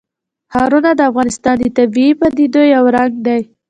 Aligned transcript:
ښارونه 0.53 0.91
د 0.95 1.01
افغانستان 1.09 1.55
د 1.59 1.63
طبیعي 1.77 2.11
پدیدو 2.19 2.61
یو 2.75 2.83
رنګ 2.95 3.13
دی. 3.27 3.41